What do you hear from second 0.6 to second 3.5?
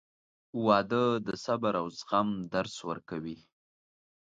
•واده د صبر او زغم درس ورکوي.